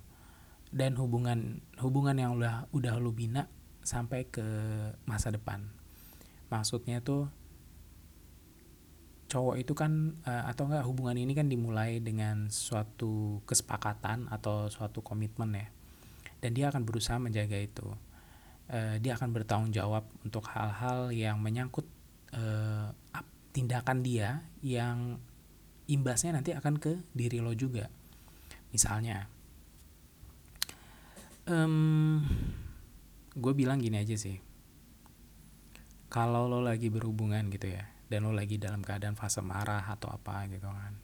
Dan 0.70 0.94
hubungan 0.98 1.62
hubungan 1.82 2.16
yang 2.18 2.32
udah 2.38 2.70
udah 2.70 2.94
lo 2.98 3.10
bina 3.10 3.46
sampai 3.82 4.26
ke 4.26 4.46
masa 5.06 5.30
depan. 5.30 5.66
Maksudnya 6.50 7.02
tuh 7.02 7.30
cowok 9.30 9.62
itu 9.62 9.72
kan 9.78 10.18
uh, 10.26 10.50
atau 10.50 10.66
enggak 10.66 10.82
hubungan 10.90 11.14
ini 11.14 11.38
kan 11.38 11.46
dimulai 11.46 12.02
dengan 12.02 12.50
suatu 12.50 13.38
kesepakatan 13.46 14.26
atau 14.26 14.66
suatu 14.66 15.06
komitmen 15.06 15.54
ya. 15.54 15.70
Dan 16.42 16.50
dia 16.58 16.74
akan 16.74 16.82
berusaha 16.82 17.22
menjaga 17.22 17.54
itu. 17.54 17.86
Uh, 18.66 18.98
dia 18.98 19.14
akan 19.14 19.30
bertanggung 19.30 19.70
jawab 19.70 20.02
untuk 20.26 20.50
hal-hal 20.50 21.14
yang 21.14 21.38
menyangkut 21.38 21.86
uh, 22.34 22.90
tindakan 23.54 24.02
dia 24.02 24.42
yang 24.66 25.22
imbasnya 25.86 26.34
nanti 26.34 26.50
akan 26.50 26.82
ke 26.82 26.98
diri 27.14 27.38
lo 27.38 27.54
juga. 27.54 27.86
Misalnya 28.74 29.30
um, 31.46 32.22
gue 33.38 33.52
bilang 33.54 33.78
gini 33.78 34.02
aja 34.02 34.18
sih. 34.18 34.42
Kalau 36.10 36.50
lo 36.50 36.58
lagi 36.58 36.90
berhubungan 36.90 37.46
gitu 37.54 37.70
ya 37.70 37.99
dan 38.10 38.26
lo 38.26 38.34
lagi 38.34 38.58
dalam 38.58 38.82
keadaan 38.82 39.14
fase 39.14 39.38
marah 39.40 39.86
atau 39.86 40.10
apa 40.10 40.50
gitu 40.50 40.66
kan. 40.66 40.94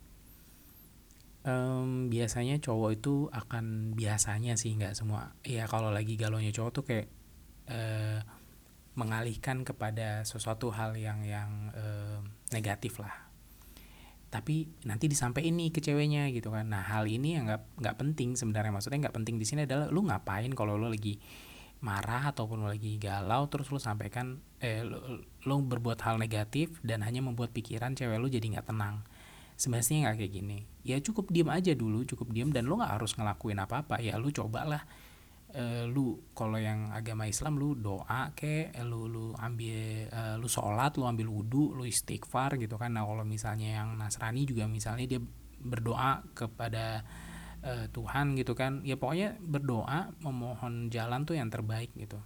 Um, 1.47 2.11
biasanya 2.11 2.59
cowok 2.59 2.91
itu 2.99 3.31
akan 3.31 3.95
biasanya 3.95 4.59
sih 4.59 4.75
nggak 4.75 4.99
semua. 4.99 5.39
Ya 5.47 5.71
kalau 5.71 5.95
lagi 5.95 6.19
galonya 6.19 6.51
cowok 6.51 6.73
tuh 6.75 6.85
kayak 6.85 7.07
uh, 7.71 8.19
mengalihkan 8.99 9.63
kepada 9.63 10.27
sesuatu 10.27 10.75
hal 10.75 10.99
yang 10.99 11.23
yang 11.23 11.71
uh, 11.71 12.19
negatif 12.51 12.99
lah. 12.99 13.31
Tapi 14.27 14.67
nanti 14.83 15.07
disampaikan 15.07 15.55
ini 15.55 15.71
ke 15.71 15.79
ceweknya 15.79 16.27
gitu 16.35 16.51
kan. 16.51 16.67
Nah 16.67 16.83
hal 16.83 17.07
ini 17.07 17.39
yang 17.39 17.47
nggak 17.47 17.79
nggak 17.79 17.97
penting 18.03 18.35
sebenarnya. 18.35 18.75
Maksudnya 18.75 19.07
nggak 19.07 19.15
penting 19.15 19.39
di 19.39 19.47
sini 19.47 19.63
adalah 19.63 19.87
lu 19.87 20.03
ngapain 20.03 20.51
kalau 20.59 20.75
lu 20.75 20.91
lagi 20.91 21.23
marah 21.85 22.33
ataupun 22.33 22.65
lagi 22.65 22.97
galau 22.97 23.47
terus 23.53 23.69
lu 23.69 23.77
sampaikan 23.77 24.41
eh 24.59 24.81
lu, 24.81 25.21
lu 25.45 25.55
berbuat 25.61 26.01
hal 26.01 26.17
negatif 26.17 26.81
dan 26.81 27.05
hanya 27.05 27.21
membuat 27.21 27.53
pikiran 27.53 27.93
cewek 27.93 28.17
lu 28.17 28.29
jadi 28.33 28.57
nggak 28.57 28.69
tenang. 28.73 29.05
Sebenarnya 29.57 30.09
nggak 30.09 30.17
kayak 30.21 30.33
gini. 30.33 30.59
Ya 30.85 31.01
cukup 31.01 31.33
diem 31.33 31.49
aja 31.49 31.73
dulu 31.73 32.05
cukup 32.05 32.33
diem 32.33 32.53
dan 32.53 32.69
lu 32.69 32.81
nggak 32.81 33.01
harus 33.01 33.13
ngelakuin 33.17 33.61
apa 33.61 33.85
apa 33.85 34.01
ya 34.01 34.17
lu 34.17 34.33
cobalah 34.33 34.85
uh, 35.57 35.85
lu 35.89 36.21
kalau 36.37 36.61
yang 36.61 36.93
agama 36.93 37.25
Islam 37.29 37.57
lu 37.57 37.77
doa 37.77 38.33
ke 38.37 38.73
lu 38.85 39.09
lu 39.09 39.25
ambil 39.37 40.09
uh, 40.13 40.37
lu 40.41 40.49
sholat 40.49 40.93
lu 41.01 41.09
ambil 41.09 41.29
wudhu 41.29 41.73
lu 41.77 41.85
istighfar 41.89 42.61
gitu 42.61 42.77
kan. 42.77 42.97
Nah 42.97 43.05
kalau 43.05 43.25
misalnya 43.25 43.83
yang 43.83 43.97
Nasrani 43.97 44.45
juga 44.45 44.69
misalnya 44.69 45.09
dia 45.09 45.21
berdoa 45.57 46.23
kepada 46.37 47.03
uh, 47.67 47.87
Tuhan 47.91 48.39
gitu 48.39 48.55
kan. 48.55 48.87
Ya 48.87 48.95
pokoknya 48.95 49.37
berdoa 49.43 50.15
memohon 50.23 50.89
jalan 50.89 51.27
tuh 51.27 51.35
yang 51.35 51.51
terbaik 51.51 51.91
gitu. 51.99 52.23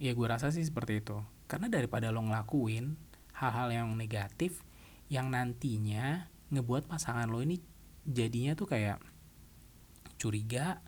Ya 0.00 0.16
gue 0.16 0.26
rasa 0.26 0.48
sih 0.48 0.64
seperti 0.64 1.04
itu. 1.04 1.20
Karena 1.44 1.68
daripada 1.68 2.08
lo 2.08 2.24
ngelakuin 2.24 2.96
hal-hal 3.36 3.68
yang 3.70 3.88
negatif 3.94 4.64
yang 5.12 5.30
nantinya 5.30 6.28
ngebuat 6.48 6.88
pasangan 6.88 7.28
lo 7.28 7.44
ini 7.44 7.60
jadinya 8.08 8.56
tuh 8.56 8.68
kayak 8.68 8.98
curiga 10.16 10.80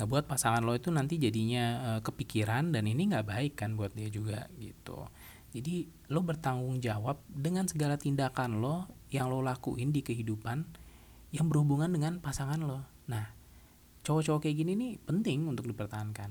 ngebuat 0.00 0.24
pasangan 0.24 0.64
lo 0.64 0.72
itu 0.72 0.88
nanti 0.88 1.20
jadinya 1.20 1.64
e, 1.76 1.90
kepikiran 2.00 2.72
dan 2.72 2.88
ini 2.88 3.12
nggak 3.12 3.26
baik 3.28 3.52
kan 3.52 3.76
buat 3.76 3.92
dia 3.92 4.08
juga 4.08 4.48
gitu. 4.56 5.06
Jadi 5.50 5.86
lo 6.08 6.24
bertanggung 6.24 6.80
jawab 6.80 7.20
dengan 7.28 7.68
segala 7.68 8.00
tindakan 8.00 8.64
lo 8.64 8.88
yang 9.12 9.28
lo 9.28 9.44
lakuin 9.44 9.92
di 9.92 10.00
kehidupan 10.00 10.64
yang 11.30 11.46
berhubungan 11.46 11.92
dengan 11.92 12.18
pasangan 12.18 12.58
lo 12.64 12.89
nah 13.10 13.34
cowok-cowok 14.06 14.46
kayak 14.46 14.56
gini 14.64 14.72
nih 14.78 14.92
penting 15.02 15.44
untuk 15.50 15.68
dipertahankan. 15.68 16.30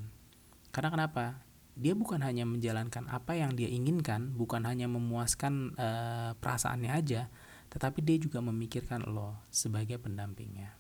Karena 0.72 0.90
kenapa? 0.90 1.44
Dia 1.80 1.96
bukan 1.96 2.20
hanya 2.26 2.44
menjalankan 2.44 3.08
apa 3.08 3.40
yang 3.40 3.56
dia 3.56 3.72
inginkan 3.72 4.36
bukan 4.36 4.68
hanya 4.68 4.92
memuaskan 4.92 5.80
e, 5.80 5.90
perasaannya 6.36 6.92
aja 6.92 7.32
tetapi 7.70 8.02
dia 8.02 8.18
juga 8.18 8.42
memikirkan 8.42 9.06
lo 9.06 9.46
sebagai 9.54 10.02
pendampingnya. 10.02 10.76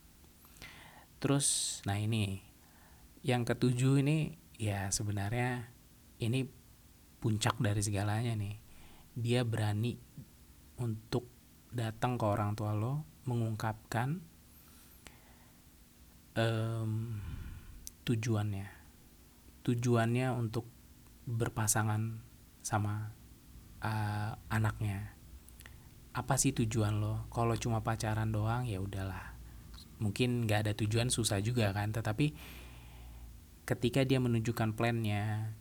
Terus 1.22 1.80
nah 1.86 1.96
ini 1.96 2.42
yang 3.22 3.46
ketujuh 3.46 4.02
ini 4.02 4.36
ya 4.58 4.90
sebenarnya 4.90 5.70
ini 6.20 6.44
puncak 7.22 7.62
dari 7.62 7.80
segalanya 7.80 8.34
nih. 8.36 8.56
Dia 9.16 9.46
berani 9.46 9.96
untuk 10.82 11.28
datang 11.70 12.18
ke 12.18 12.26
orang 12.26 12.58
tua 12.58 12.74
lo 12.74 13.06
mengungkapkan 13.30 14.29
um, 16.40 17.20
tujuannya. 18.08 18.68
Tujuannya 19.68 20.28
untuk 20.34 20.66
berpasangan 21.28 22.24
sama 22.64 23.12
uh, 23.84 24.34
anaknya. 24.50 25.14
Apa 26.16 26.40
sih 26.40 26.56
tujuan 26.56 26.98
lo? 27.04 27.30
Kalau 27.30 27.54
cuma 27.60 27.84
pacaran 27.84 28.32
doang 28.32 28.66
ya 28.66 28.80
udahlah. 28.82 29.36
Mungkin 30.00 30.48
nggak 30.48 30.60
ada 30.66 30.74
tujuan 30.74 31.12
susah 31.12 31.44
juga 31.44 31.70
kan? 31.76 31.92
Tetapi 31.92 32.34
ketika 33.68 34.02
dia 34.02 34.18
menunjukkan 34.18 34.74
plannya 34.74 35.54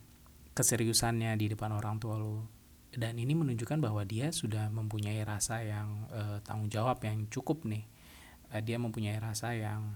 keseriusannya 0.57 1.37
di 1.37 1.45
depan 1.53 1.71
orang 1.71 2.01
tua 2.01 2.17
lo 2.17 2.49
dan 2.89 3.21
ini 3.21 3.37
menunjukkan 3.37 3.77
bahwa 3.77 4.01
dia 4.01 4.33
sudah 4.33 4.73
mempunyai 4.73 5.21
rasa 5.21 5.61
yang 5.61 6.09
uh, 6.09 6.41
tanggung 6.41 6.73
jawab 6.73 6.97
yang 7.05 7.29
cukup 7.29 7.61
nih. 7.69 7.85
Uh, 8.49 8.61
dia 8.65 8.81
mempunyai 8.81 9.21
rasa 9.21 9.53
yang 9.53 9.93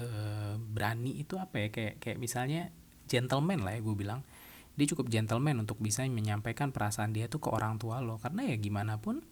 uh, 0.00 0.54
berani 0.60 1.16
itu 1.20 1.36
apa 1.40 1.66
ya? 1.66 1.68
Kayak 1.72 1.94
kayak 2.00 2.18
misalnya 2.20 2.72
gentleman 3.08 3.64
lah 3.64 3.76
ya 3.76 3.80
gue 3.82 3.96
bilang. 3.96 4.20
Dia 4.76 4.86
cukup 4.92 5.08
gentleman 5.08 5.56
untuk 5.64 5.80
bisa 5.80 6.04
menyampaikan 6.04 6.68
perasaan 6.68 7.16
dia 7.16 7.32
tuh 7.32 7.40
ke 7.40 7.48
orang 7.48 7.80
tua 7.80 8.04
lo. 8.04 8.20
Karena 8.20 8.44
ya 8.44 8.56
gimana 8.60 9.00
pun 9.00 9.24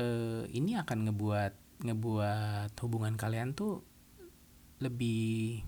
uh, 0.00 0.44
ini 0.48 0.80
akan 0.80 1.12
ngebuat 1.12 1.84
ngebuat 1.84 2.72
hubungan 2.80 3.18
kalian 3.18 3.52
tuh 3.52 3.84
lebih 4.80 5.60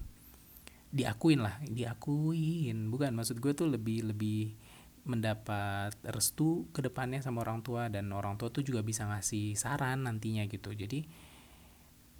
diakuin 0.95 1.45
lah 1.45 1.61
diakuin. 1.61 2.88
Bukan 2.88 3.12
maksud 3.12 3.37
gue 3.43 3.53
tuh 3.53 3.69
lebih 3.69 4.09
lebih 4.09 4.57
mendapat 5.05 5.93
restu 6.09 6.64
ke 6.73 6.81
depannya 6.81 7.21
sama 7.21 7.45
orang 7.45 7.61
tua. 7.61 7.93
Dan 7.93 8.09
orang 8.17 8.41
tua 8.41 8.49
tuh 8.49 8.64
juga 8.64 8.81
bisa 8.81 9.05
ngasih 9.05 9.61
saran 9.61 10.09
nantinya 10.09 10.49
gitu. 10.49 10.73
Jadi 10.73 11.05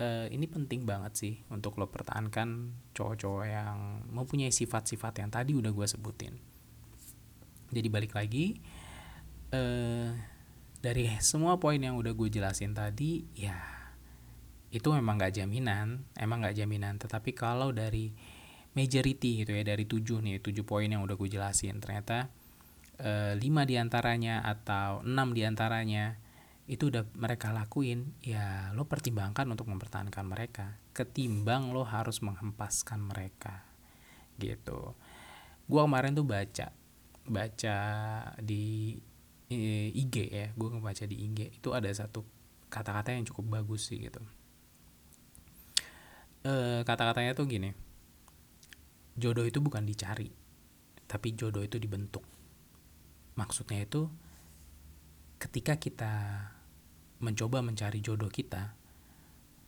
uh, 0.01 0.27
ini 0.31 0.47
penting 0.47 0.87
banget 0.89 1.13
sih 1.15 1.35
untuk 1.51 1.77
lo 1.79 1.91
pertahankan 1.91 2.73
cowok-cowok 2.95 3.45
yang 3.47 4.05
mempunyai 4.11 4.51
sifat-sifat 4.55 5.23
yang 5.23 5.31
tadi 5.31 5.53
udah 5.55 5.71
gue 5.71 5.87
sebutin. 5.87 6.35
Jadi 7.75 7.89
balik 7.91 8.15
lagi 8.15 8.59
uh, 9.51 10.11
dari 10.79 11.09
semua 11.19 11.59
poin 11.59 11.81
yang 11.81 11.99
udah 11.99 12.15
gue 12.15 12.29
jelasin 12.31 12.77
tadi 12.77 13.25
ya 13.35 13.57
itu 14.75 14.91
memang 14.91 15.23
gak 15.23 15.39
jaminan 15.39 16.07
emang 16.19 16.45
gak 16.45 16.59
jaminan. 16.59 16.99
Tetapi 16.99 17.35
kalau 17.35 17.71
dari 17.71 18.15
majority 18.75 19.47
gitu 19.47 19.55
ya 19.55 19.63
dari 19.63 19.87
tujuh 19.87 20.19
nih 20.19 20.43
tujuh 20.43 20.67
poin 20.67 20.87
yang 20.87 21.03
udah 21.07 21.15
gue 21.15 21.31
jelasin 21.31 21.79
ternyata 21.79 22.31
Eh, 22.95 23.35
lima 23.43 23.67
di 23.67 23.75
antaranya 23.75 24.39
atau 24.47 25.03
enam 25.03 25.35
di 25.35 25.43
antaranya 25.43 26.15
itu 26.65 26.89
udah 26.89 27.05
mereka 27.13 27.53
lakuin 27.53 28.17
ya 28.25 28.73
lo 28.73 28.89
pertimbangkan 28.89 29.45
untuk 29.53 29.69
mempertahankan 29.69 30.25
mereka 30.25 30.81
ketimbang 30.97 31.77
lo 31.77 31.85
harus 31.85 32.25
menghempaskan 32.25 33.05
mereka 33.05 33.69
gitu. 34.41 34.97
Gua 35.69 35.85
kemarin 35.85 36.17
tuh 36.17 36.25
baca 36.25 36.73
baca 37.25 37.77
di 38.41 38.97
IG 39.55 40.15
ya 40.29 40.47
gue 40.57 40.69
ngebaca 40.69 41.05
di 41.05 41.17
IG 41.29 41.61
itu 41.61 41.69
ada 41.73 41.89
satu 41.93 42.25
kata-kata 42.73 43.13
yang 43.13 43.25
cukup 43.29 43.61
bagus 43.61 43.93
sih 43.93 44.01
gitu. 44.01 44.21
E, 46.45 46.85
kata-katanya 46.85 47.33
tuh 47.33 47.49
gini 47.49 47.73
jodoh 49.17 49.47
itu 49.47 49.63
bukan 49.63 49.85
dicari 49.87 50.33
tapi 51.05 51.37
jodoh 51.37 51.63
itu 51.63 51.77
dibentuk. 51.77 52.25
Maksudnya 53.37 53.85
itu 53.85 54.09
ketika 55.39 55.77
kita 55.77 56.13
mencoba 57.25 57.65
mencari 57.65 58.05
jodoh 58.05 58.29
kita 58.29 58.77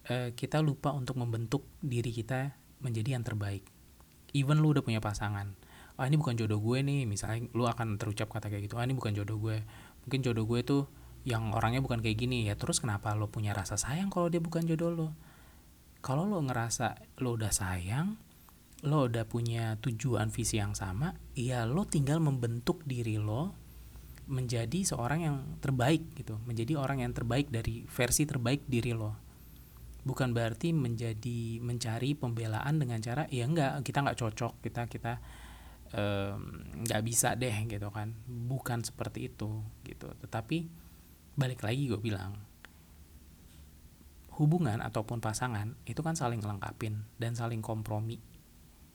eh, 0.07 0.31
kita 0.37 0.63
lupa 0.63 0.95
untuk 0.95 1.19
membentuk 1.19 1.67
diri 1.83 2.15
kita 2.15 2.55
menjadi 2.85 3.19
yang 3.19 3.25
terbaik. 3.25 3.65
Even 4.37 4.61
lu 4.61 4.77
udah 4.77 4.85
punya 4.85 5.01
pasangan 5.01 5.57
ah 5.97 6.05
ini 6.05 6.21
bukan 6.21 6.37
jodoh 6.37 6.61
gue 6.61 6.85
nih 6.85 7.09
misalnya 7.09 7.49
lu 7.57 7.65
akan 7.65 7.97
terucap 7.97 8.29
kata 8.29 8.53
kayak 8.53 8.69
gitu 8.69 8.77
ah 8.77 8.85
ini 8.85 8.93
bukan 8.93 9.17
jodoh 9.17 9.41
gue. 9.41 9.65
Mungkin 10.05 10.21
jodoh 10.21 10.45
gue 10.45 10.61
tuh 10.61 10.83
yang 11.25 11.57
orangnya 11.57 11.81
bukan 11.81 12.05
kayak 12.05 12.21
gini 12.21 12.47
ya 12.47 12.55
terus 12.55 12.79
kenapa 12.79 13.17
lo 13.17 13.33
punya 13.33 13.57
rasa 13.57 13.81
sayang 13.81 14.13
kalau 14.13 14.29
dia 14.29 14.39
bukan 14.39 14.69
jodoh 14.69 14.93
lo? 14.93 15.09
Kalau 16.05 16.29
lo 16.29 16.39
ngerasa 16.45 17.19
lo 17.25 17.35
udah 17.35 17.51
sayang 17.51 18.21
lo 18.85 19.09
udah 19.09 19.25
punya 19.25 19.81
tujuan 19.81 20.29
visi 20.29 20.61
yang 20.61 20.77
sama, 20.77 21.17
ya 21.33 21.65
lo 21.65 21.89
tinggal 21.89 22.21
membentuk 22.21 22.85
diri 22.85 23.17
lo 23.17 23.57
menjadi 24.27 24.83
seorang 24.83 25.21
yang 25.23 25.37
terbaik 25.63 26.15
gitu, 26.19 26.39
menjadi 26.47 26.79
orang 26.79 27.03
yang 27.03 27.15
terbaik 27.15 27.51
dari 27.51 27.87
versi 27.87 28.27
terbaik 28.27 28.67
diri 28.67 28.93
lo. 28.95 29.15
Bukan 30.07 30.31
berarti 30.31 30.71
menjadi 30.71 31.59
mencari 31.63 32.15
pembelaan 32.15 32.79
dengan 32.79 33.03
cara 33.03 33.27
ya 33.27 33.47
enggak 33.47 33.83
kita 33.83 34.07
nggak 34.07 34.19
cocok 34.19 34.53
kita 34.63 34.87
kita 34.87 35.13
nggak 36.83 37.01
um, 37.03 37.07
bisa 37.07 37.35
deh 37.39 37.55
gitu 37.67 37.89
kan, 37.95 38.15
bukan 38.27 38.83
seperti 38.83 39.31
itu 39.31 39.63
gitu. 39.83 40.11
Tetapi 40.11 40.87
balik 41.37 41.63
lagi 41.63 41.87
gue 41.87 42.01
bilang 42.01 42.35
hubungan 44.37 44.85
ataupun 44.85 45.21
pasangan 45.21 45.77
itu 45.89 46.01
kan 46.05 46.13
saling 46.13 46.45
lengkapin 46.45 47.09
dan 47.17 47.33
saling 47.33 47.65
kompromi 47.65 48.21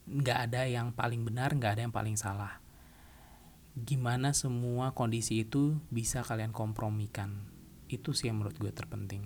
nggak 0.05 0.49
ada 0.49 0.65
yang 0.69 0.93
paling 0.93 1.21
benar 1.25 1.53
nggak 1.53 1.77
ada 1.77 1.81
yang 1.85 1.93
paling 1.93 2.17
salah 2.17 2.61
gimana 3.75 4.35
semua 4.35 4.91
kondisi 4.91 5.47
itu 5.47 5.79
bisa 5.87 6.21
kalian 6.25 6.51
kompromikan. 6.51 7.47
Itu 7.87 8.11
sih 8.11 8.27
yang 8.27 8.43
menurut 8.43 8.59
gue 8.59 8.71
terpenting. 8.71 9.23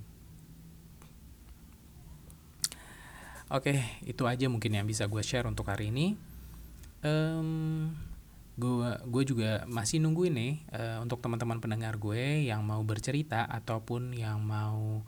Oke 3.54 3.78
itu 4.02 4.26
aja 4.26 4.50
mungkin 4.50 4.74
yang 4.74 4.86
bisa 4.90 5.06
gue 5.06 5.22
share 5.22 5.46
untuk 5.46 5.70
hari 5.70 5.94
ini. 5.94 6.18
Um, 7.06 7.94
gue 8.56 8.92
gue 9.06 9.24
juga 9.28 9.68
masih 9.68 10.00
nunggu 10.00 10.32
ini 10.32 10.64
uh, 10.72 11.04
untuk 11.04 11.20
teman-teman 11.20 11.60
pendengar 11.60 12.00
gue 12.00 12.48
yang 12.48 12.64
mau 12.64 12.82
bercerita 12.88 13.44
ataupun 13.46 14.16
yang 14.16 14.40
mau 14.40 15.04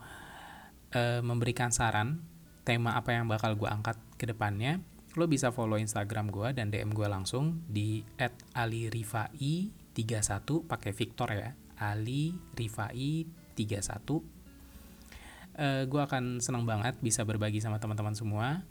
uh, 0.92 1.22
memberikan 1.24 1.72
saran 1.72 2.20
tema 2.68 3.00
apa 3.00 3.16
yang 3.16 3.32
bakal 3.32 3.56
gue 3.56 3.70
angkat 3.72 3.96
ke 4.20 4.28
depannya 4.28 4.84
lo 5.18 5.26
bisa 5.26 5.50
follow 5.50 5.82
Instagram 5.82 6.30
gue 6.30 6.54
dan 6.54 6.70
DM 6.70 6.94
gue 6.94 7.10
langsung 7.10 7.66
di 7.66 8.06
@alirifai31 8.54 10.70
pakai 10.70 10.94
Victor 10.94 11.34
ya. 11.34 11.50
Ali 11.78 12.34
Rifai 12.58 13.26
31. 13.58 14.22
Uh, 15.58 15.90
gue 15.90 16.02
akan 16.02 16.38
senang 16.38 16.70
banget 16.70 17.02
bisa 17.02 17.26
berbagi 17.26 17.62
sama 17.62 17.82
teman-teman 17.82 18.14
semua. 18.14 18.62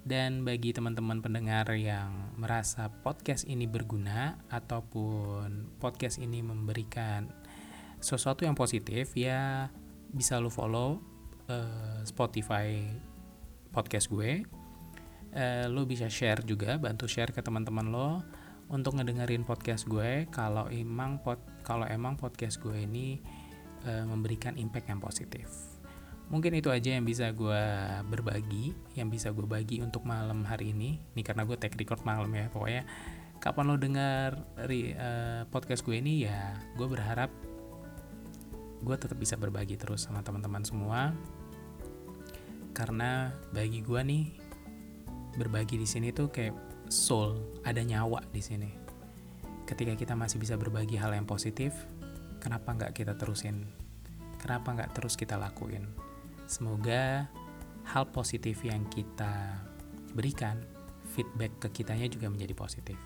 Dan 0.00 0.48
bagi 0.48 0.72
teman-teman 0.72 1.20
pendengar 1.20 1.68
yang 1.76 2.32
merasa 2.40 2.88
podcast 2.88 3.44
ini 3.44 3.68
berguna 3.68 4.40
ataupun 4.48 5.76
podcast 5.76 6.16
ini 6.16 6.40
memberikan 6.40 7.28
sesuatu 8.00 8.48
yang 8.48 8.56
positif 8.56 9.12
ya 9.12 9.68
bisa 10.08 10.40
lo 10.40 10.48
follow 10.48 11.04
uh, 11.52 12.00
Spotify 12.08 12.80
podcast 13.76 14.08
gue 14.08 14.48
eh, 15.34 15.66
lo 15.70 15.86
bisa 15.86 16.10
share 16.10 16.42
juga 16.42 16.78
bantu 16.78 17.06
share 17.06 17.30
ke 17.30 17.40
teman-teman 17.42 17.86
lo 17.90 18.08
untuk 18.70 18.98
ngedengerin 18.98 19.42
podcast 19.42 19.86
gue. 19.90 20.26
Kalau 20.30 20.70
emang 20.70 21.18
pod 21.22 21.42
kalau 21.66 21.86
emang 21.86 22.14
podcast 22.18 22.62
gue 22.62 22.86
ini 22.86 23.18
eh, 23.86 24.04
memberikan 24.06 24.54
impact 24.58 24.86
yang 24.90 25.02
positif. 25.02 25.46
Mungkin 26.30 26.54
itu 26.54 26.70
aja 26.70 26.94
yang 26.94 27.02
bisa 27.02 27.34
gue 27.34 27.62
berbagi 28.06 28.70
yang 28.94 29.10
bisa 29.10 29.34
gue 29.34 29.42
bagi 29.42 29.82
untuk 29.82 30.06
malam 30.06 30.46
hari 30.46 30.70
ini. 30.70 31.02
Ini 31.18 31.22
karena 31.26 31.42
gue 31.42 31.58
take 31.58 31.74
record 31.74 32.06
malam 32.06 32.30
ya 32.30 32.46
pokoknya. 32.50 32.86
Kapan 33.42 33.72
lo 33.72 33.76
dengar 33.80 34.38
uh, 34.60 35.42
podcast 35.50 35.82
gue 35.82 35.96
ini 35.98 36.28
ya 36.28 36.54
gue 36.76 36.86
berharap 36.86 37.32
gue 38.80 38.96
tetap 38.96 39.16
bisa 39.18 39.34
berbagi 39.34 39.74
terus 39.74 40.06
sama 40.06 40.22
teman-teman 40.22 40.62
semua. 40.62 41.10
Karena 42.70 43.34
bagi 43.50 43.82
gue 43.82 43.98
nih 43.98 44.49
berbagi 45.36 45.78
di 45.78 45.86
sini 45.86 46.10
tuh 46.10 46.30
kayak 46.30 46.54
soul, 46.90 47.38
ada 47.62 47.82
nyawa 47.82 48.24
di 48.34 48.42
sini. 48.42 48.70
Ketika 49.66 49.94
kita 49.94 50.18
masih 50.18 50.42
bisa 50.42 50.58
berbagi 50.58 50.98
hal 50.98 51.14
yang 51.14 51.28
positif, 51.28 51.74
kenapa 52.42 52.74
nggak 52.74 52.92
kita 52.96 53.14
terusin? 53.14 53.70
Kenapa 54.42 54.74
nggak 54.74 54.98
terus 54.98 55.14
kita 55.14 55.38
lakuin? 55.38 55.86
Semoga 56.50 57.30
hal 57.86 58.04
positif 58.10 58.66
yang 58.66 58.82
kita 58.90 59.62
berikan, 60.16 60.58
feedback 61.14 61.54
ke 61.62 61.82
kitanya 61.82 62.10
juga 62.10 62.26
menjadi 62.26 62.54
positif. 62.58 62.98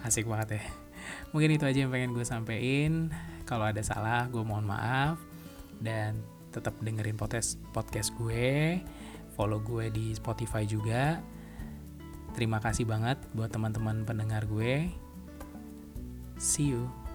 Asik 0.00 0.24
banget 0.24 0.56
ya. 0.56 0.62
Mungkin 1.36 1.58
itu 1.58 1.64
aja 1.68 1.78
yang 1.84 1.92
pengen 1.92 2.16
gue 2.16 2.24
sampein. 2.24 3.12
Kalau 3.44 3.68
ada 3.68 3.82
salah, 3.84 4.30
gue 4.30 4.40
mohon 4.40 4.64
maaf. 4.64 5.20
Dan 5.76 6.22
tetap 6.48 6.74
dengerin 6.80 7.20
podcast 7.20 7.60
podcast 7.76 8.10
gue 8.16 8.80
follow 9.38 9.62
gue 9.62 9.86
di 9.94 10.10
Spotify 10.18 10.66
juga. 10.66 11.22
Terima 12.34 12.58
kasih 12.58 12.90
banget 12.90 13.22
buat 13.38 13.54
teman-teman 13.54 14.02
pendengar 14.02 14.42
gue. 14.50 14.90
See 16.42 16.74
you. 16.74 17.07